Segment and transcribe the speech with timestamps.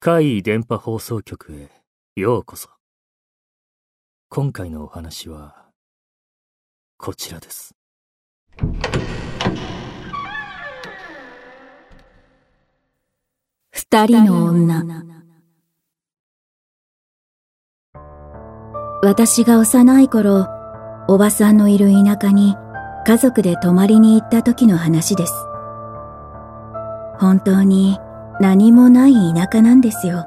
[0.00, 1.70] 怪異電波放送局へ
[2.16, 2.68] ようこそ。
[4.28, 5.66] 今回のお話は、
[6.98, 7.74] こちらです。
[13.70, 14.82] 二人の女。
[19.02, 20.48] 私が幼い頃、
[21.08, 22.56] おばさんのいる田舎に
[23.04, 25.32] 家族で泊まりに行った時の話です。
[27.18, 27.98] 本当に
[28.40, 30.24] 何もない田舎なんですよ。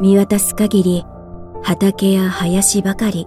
[0.00, 1.06] 見渡す限り
[1.62, 3.26] 畑や林ばかり、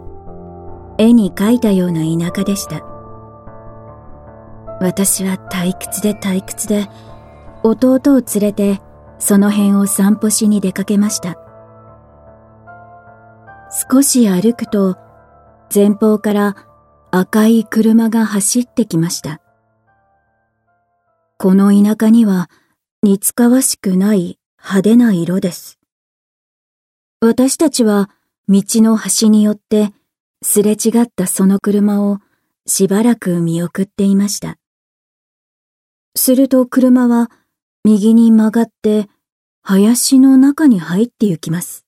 [0.98, 2.82] 絵に描いたような田舎でした。
[4.82, 6.88] 私は退屈で退屈で、
[7.64, 8.82] 弟を連れて
[9.20, 11.38] その辺を散歩しに出かけました。
[13.92, 14.98] 少し歩くと、
[15.74, 16.56] 前方から
[17.12, 19.42] 赤い車が走ってきました。
[21.38, 22.50] この田舎には
[23.04, 25.80] 似つかわしくない派手な色です。
[27.22, 28.10] 私たちは
[28.48, 29.94] 道の端によって
[30.42, 32.20] すれ違ったその車を
[32.68, 34.58] しばらく見送っていました。
[36.16, 37.30] すると車は
[37.84, 39.08] 右に曲がって
[39.62, 41.86] 林の中に入って行きます。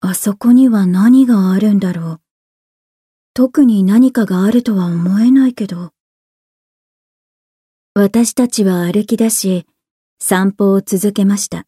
[0.00, 2.20] あそこには何があるんだろう。
[3.34, 5.92] 特に何かがあるとは思えないけど。
[7.94, 9.66] 私たちは歩き出し、
[10.20, 11.66] 散歩を続けました。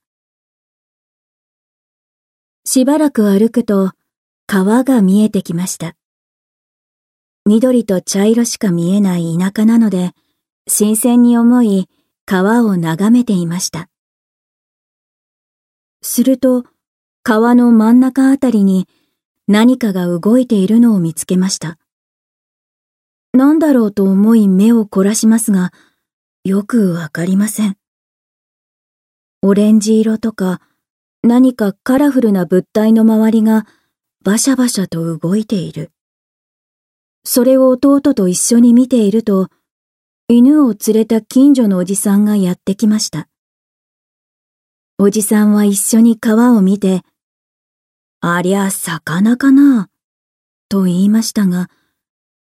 [2.66, 3.92] しばらく歩くと、
[4.46, 5.96] 川が見えてきました。
[7.46, 10.12] 緑と茶色しか見えない田舎なので、
[10.68, 11.88] 新鮮に思い、
[12.26, 13.88] 川を眺めていました。
[16.02, 16.64] すると、
[17.22, 18.86] 川の真ん中あたりに
[19.46, 21.78] 何かが動いているのを見つけました。
[23.32, 25.72] 何だろうと思い目を凝らしますが、
[26.44, 27.76] よくわかりません。
[29.42, 30.60] オレンジ色とか
[31.22, 33.66] 何かカラフルな物体の周りが
[34.22, 35.90] バシャバシャと動いている。
[37.24, 39.48] それを弟と一緒に見ていると、
[40.28, 43.28] 犬を連れた近所のおじさんがやってきました。
[44.98, 47.02] おじさんは一緒に川を見て、
[48.26, 49.90] ありゃ魚かな
[50.70, 51.68] と言いましたが、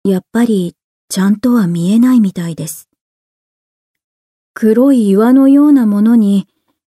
[0.03, 0.75] やっぱり
[1.07, 2.89] ちゃんとは見えないみたいです。
[4.55, 6.47] 黒い岩のようなものに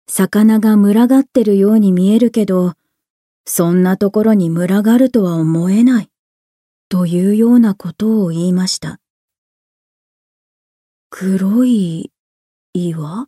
[0.08, 2.76] 魚が群がってるように見えるけど、
[3.46, 6.10] そんなところに群がるとは思えない、
[6.88, 9.02] というようなことを言いました。
[11.10, 12.14] 黒い
[12.74, 13.28] 岩？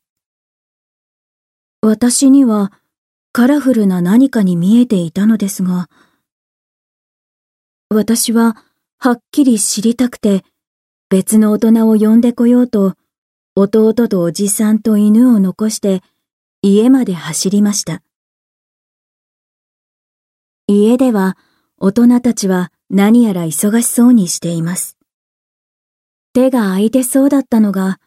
[1.81, 2.72] 私には
[3.33, 5.89] カラフルな何かに見えていたのですが、
[7.89, 8.57] 私は
[8.97, 10.43] はっきり知りたくて
[11.09, 12.95] 別の大人を呼んでこようと
[13.55, 16.01] 弟とおじさんと犬を残して
[16.61, 18.01] 家まで走りました。
[20.67, 21.37] 家では
[21.77, 24.97] 大人たちは何やら忙しそうにしています。
[26.33, 27.99] 手が空いてそうだったのが、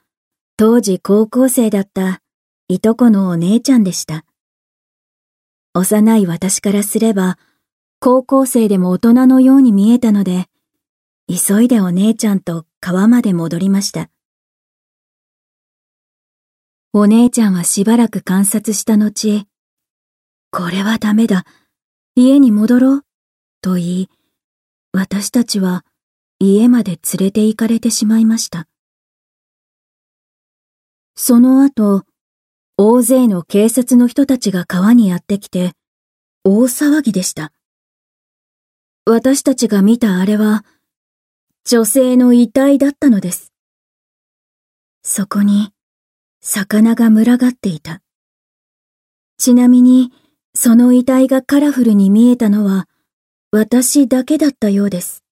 [0.56, 2.20] 当時高校生だった
[2.68, 4.24] いとこのお姉ちゃんでした。
[5.76, 7.36] 幼い私からすれば、
[7.98, 10.46] 高校生でも大人のように見えたので、
[11.28, 14.08] 急いでお姉ちゃんと川まで戻りました。
[16.92, 19.48] お姉ちゃんはしばらく観察した後、
[20.52, 21.44] これはダメだ、
[22.14, 23.04] 家に戻ろう、
[23.60, 24.10] と言い、
[24.92, 25.84] 私たちは
[26.38, 28.68] 家まで連れて行かれてしまいました。
[31.16, 32.04] その後、
[32.76, 35.74] 大勢の警察の人たちが川にやってきて、
[36.42, 37.52] 大騒ぎでした。
[39.06, 40.64] 私たちが見たあれは、
[41.64, 43.52] 女性の遺体だったのです。
[45.04, 45.72] そこに、
[46.40, 48.02] 魚が群がっていた。
[49.38, 50.12] ちなみに、
[50.52, 52.88] その遺体がカラフルに見えたのは、
[53.52, 55.22] 私だけだったようです。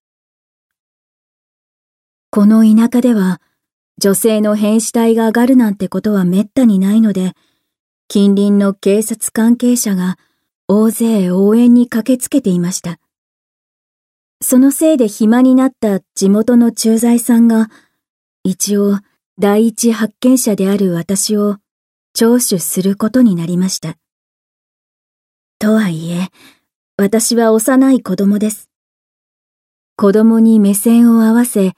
[2.29, 3.41] この田舎では、
[3.99, 7.33] 女性の変死体が上がるなんてことは滅多にないので、
[8.07, 10.17] 近隣の警察関係者が
[10.67, 12.99] 大勢応援に駆けつけていました。
[14.41, 17.69] そのせいで暇になった地元の駐在さんが、
[18.43, 18.99] 一応
[19.39, 21.57] 第一発見者である私を
[22.13, 23.95] 聴取することになりました。
[25.59, 26.27] とはいえ、
[26.97, 28.69] 私は幼い子供です。
[29.95, 31.71] 子供に目線を合わせ、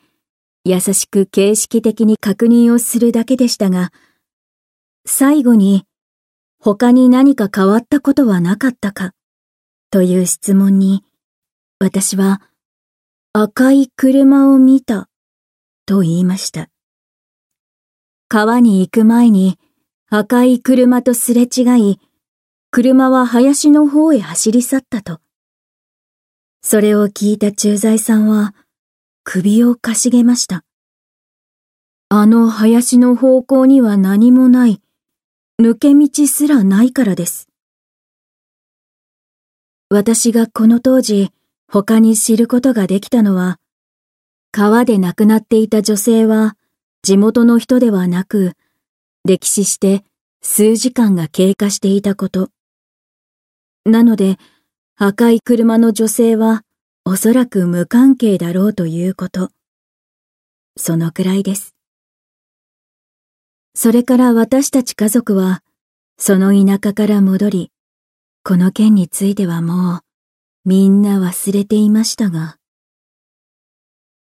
[0.67, 3.91] 優しく形式的に確認をするだけでしたが、
[5.05, 5.85] 最後に
[6.59, 9.11] 他に何か変わったことはなかったか
[9.91, 11.03] という質問に、
[11.77, 12.41] 私は
[13.31, 15.07] 赤い車を見た
[15.85, 16.69] と言いました。
[18.27, 19.59] 川に行く前に
[20.09, 21.99] 赤い車とすれ違い、
[22.71, 25.19] 車は林の方へ走り去ったと。
[26.63, 28.55] それを聞いた駐在さんは
[29.27, 30.63] 首をかしげました。
[32.09, 34.83] あの林の方向には何もない、
[35.59, 37.49] 抜け道すらないからです。
[39.89, 41.31] 私がこの当時
[41.67, 43.59] 他に知ることができたのは、
[44.51, 46.55] 川で亡くなっていた女性は
[47.01, 48.53] 地元の人ではなく、
[49.25, 50.03] 歴史して
[50.43, 52.51] 数時間が経過していたこと。
[53.85, 54.37] なので、
[54.97, 56.64] 赤い車の女性は
[57.07, 59.51] おそらく無関係だろうということ。
[60.75, 61.75] そのくらいです。
[63.75, 65.61] それから私たち家族は、
[66.17, 67.71] その田舎から戻り、
[68.43, 69.99] この件についてはもう、
[70.65, 72.57] みんな忘れていましたが、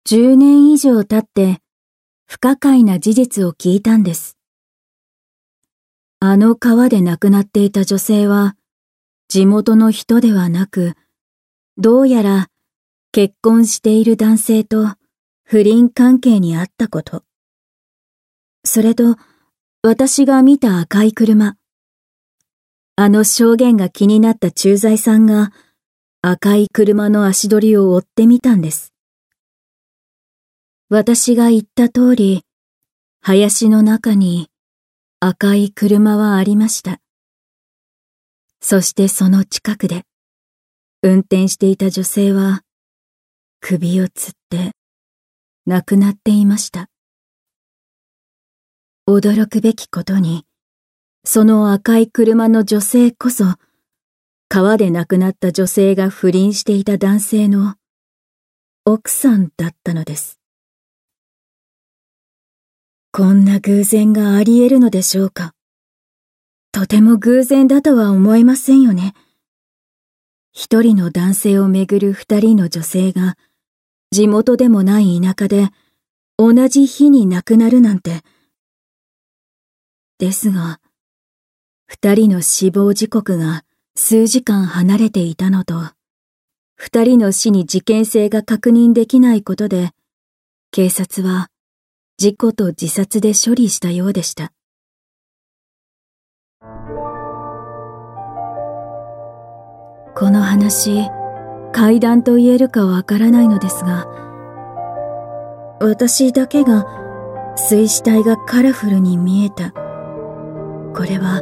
[0.08, 1.64] 10年以上経って、
[2.28, 4.38] 不可解な事実を聞いたんです。
[6.20, 8.56] あの川で亡くなっていた女性は、
[9.28, 10.94] 地元の人ではなく、
[11.80, 12.48] どうやら
[13.12, 14.94] 結婚している男性と
[15.44, 17.24] 不倫関係にあったこと。
[18.64, 19.18] それと、
[19.82, 21.56] 私が見た赤い車。
[22.96, 25.52] あの証言が気になった駐在さんが
[26.22, 28.94] 赤い車の足取りを追ってみたんです。
[30.90, 32.44] 私が言った通り、
[33.22, 34.50] 林の中に
[35.20, 37.00] 赤い車はありました。
[38.62, 40.04] そしてその近くで、
[41.02, 42.62] 運転していた女性は
[43.62, 44.72] 首をつって
[45.66, 46.90] 亡くなっていました。
[49.08, 50.46] 驚くべきことに、
[51.24, 53.46] その赤い車の女性こそ、
[54.48, 57.76] 川で亡くなった女性が不倫していた男性の
[58.86, 60.40] 奥さんだったのです。
[63.12, 65.54] こんな偶然があり得るのでしょうか
[66.72, 69.14] とても偶然だとは思えませんよね。
[70.52, 73.36] 一人の男性をめぐる二人の女性が、
[74.12, 75.70] 地元でもない田舎で、
[76.38, 78.22] 同じ日に亡くなるなんて、
[80.18, 80.80] ですが、
[81.86, 83.64] 二人の死亡時刻が
[83.96, 85.76] 数時間離れていたのと、
[86.76, 89.92] 二人の死に事件性が確認できないことで、
[90.72, 91.50] 警察は
[92.18, 94.52] 事故と自殺で処理したようでした。
[100.16, 101.10] この話、
[101.72, 104.08] 怪談と言えるかわからないのですが、
[105.80, 106.86] 私だけが
[107.56, 109.72] 水死体がカラフルに見えた。
[109.72, 111.42] これは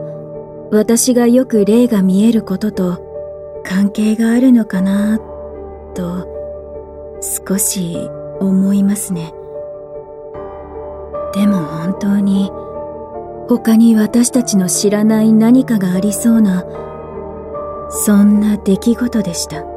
[0.72, 5.20] 私がよく霊が見えることと関係があるのかな
[5.96, 6.28] と
[7.48, 7.98] 少し
[8.40, 9.34] 思いますね。
[11.34, 12.52] でも本当に
[13.48, 16.66] 他に私たちの知らない何かがありそうな
[17.90, 19.77] そんな出来事でした。